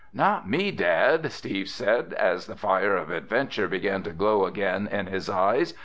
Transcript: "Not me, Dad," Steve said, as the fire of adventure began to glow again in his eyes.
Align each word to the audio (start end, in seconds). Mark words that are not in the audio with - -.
"Not 0.15 0.49
me, 0.49 0.71
Dad," 0.71 1.31
Steve 1.31 1.69
said, 1.69 2.13
as 2.13 2.47
the 2.47 2.55
fire 2.55 2.95
of 2.97 3.11
adventure 3.11 3.67
began 3.67 4.01
to 4.01 4.09
glow 4.13 4.45
again 4.47 4.87
in 4.91 5.05
his 5.05 5.29
eyes. 5.29 5.75